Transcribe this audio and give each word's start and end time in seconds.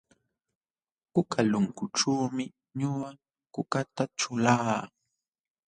Kukalunkućhuumi 1.13 2.45
ñuqa 2.79 3.09
kukata 3.53 4.03
ćhulaa. 4.19 4.77